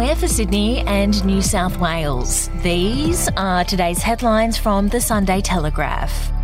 [0.00, 2.48] We're for Sydney and New South Wales.
[2.62, 6.39] These are today's headlines from the Sunday Telegraph.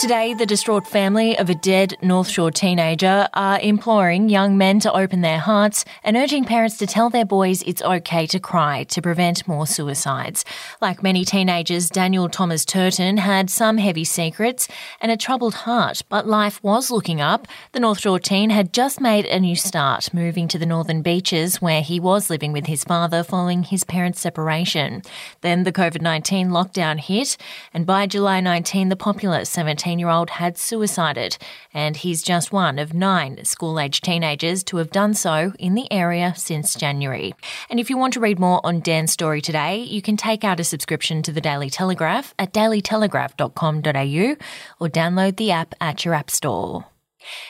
[0.00, 4.90] Today, the distraught family of a dead North Shore teenager are imploring young men to
[4.90, 9.02] open their hearts and urging parents to tell their boys it's okay to cry to
[9.02, 10.42] prevent more suicides.
[10.80, 14.68] Like many teenagers, Daniel Thomas Turton had some heavy secrets
[15.02, 17.46] and a troubled heart, but life was looking up.
[17.72, 21.60] The North Shore teen had just made a new start, moving to the northern beaches
[21.60, 25.02] where he was living with his father following his parents' separation.
[25.42, 27.36] Then the COVID 19 lockdown hit,
[27.74, 31.36] and by July 19, the popular 17 year old had suicided,
[31.74, 35.90] and he's just one of nine school age teenagers to have done so in the
[35.92, 37.34] area since January.
[37.68, 40.60] And if you want to read more on Dan's story today, you can take out
[40.60, 44.36] a subscription to the Daily Telegraph at dailytelegraph.com.au
[44.78, 46.86] or download the app at your app store.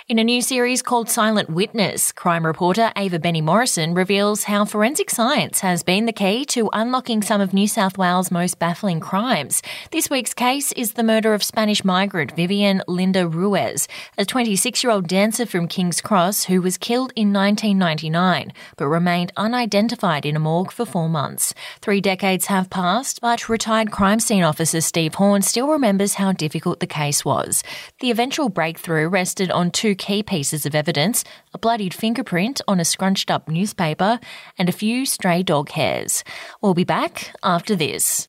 [0.09, 5.09] In a new series called Silent Witness, crime reporter Ava Benny Morrison reveals how forensic
[5.09, 9.63] science has been the key to unlocking some of New South Wales' most baffling crimes.
[9.93, 13.87] This week's case is the murder of Spanish migrant Vivian Linda Ruiz,
[14.19, 19.33] a 26 year old dancer from King's Cross who was killed in 1999 but remained
[19.37, 21.55] unidentified in a morgue for four months.
[21.81, 26.81] Three decades have passed, but retired crime scene officer Steve Horn still remembers how difficult
[26.81, 27.63] the case was.
[28.01, 32.85] The eventual breakthrough rested on two key pieces of evidence a bloodied fingerprint on a
[32.85, 34.21] scrunched up newspaper
[34.57, 36.23] and a few stray dog hairs.
[36.63, 38.29] We'll be back after this.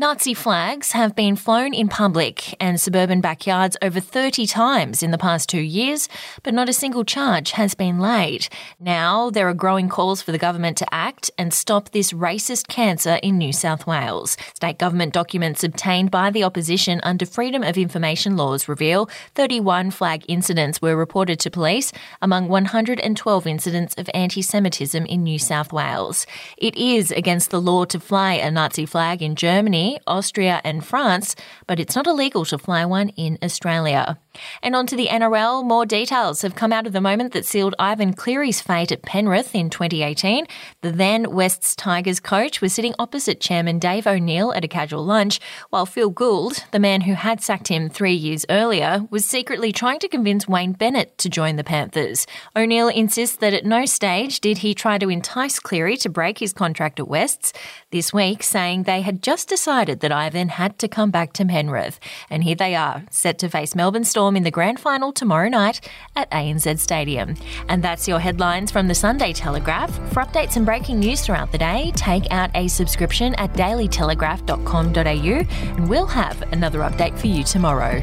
[0.00, 5.18] Nazi flags have been flown in public and suburban backyards over 30 times in the
[5.18, 6.08] past two years,
[6.44, 8.46] but not a single charge has been laid.
[8.78, 13.18] Now, there are growing calls for the government to act and stop this racist cancer
[13.24, 14.36] in New South Wales.
[14.54, 20.24] State government documents obtained by the opposition under Freedom of Information laws reveal 31 flag
[20.28, 21.90] incidents were reported to police
[22.22, 26.24] among 112 incidents of anti Semitism in New South Wales.
[26.56, 31.34] It is against the law to fly a Nazi flag in Germany, Austria, and France,
[31.66, 34.18] but it's not illegal to fly one in Australia.
[34.62, 35.64] And on to the NRL.
[35.64, 39.54] More details have come out of the moment that sealed Ivan Cleary's fate at Penrith
[39.54, 40.46] in 2018.
[40.82, 45.40] The then Wests Tigers coach was sitting opposite chairman Dave O'Neill at a casual lunch,
[45.70, 49.98] while Phil Gould, the man who had sacked him three years earlier, was secretly trying
[50.00, 52.26] to convince Wayne Bennett to join the Panthers.
[52.54, 56.52] O'Neill insists that at no stage did he try to entice Cleary to break his
[56.52, 57.52] contract at Wests
[57.90, 62.00] this week, saying they had just decided that Ivan had to come back to Penrith.
[62.30, 65.80] And here they are, set to face Melbourne Storm in the grand final tomorrow night
[66.16, 67.34] at ANZ Stadium.
[67.68, 69.94] And that's your headlines from the Sunday Telegraph.
[70.12, 75.88] For updates and breaking news throughout the day, take out a subscription at dailytelegraph.com.au and
[75.88, 78.02] we'll have another update for you tomorrow.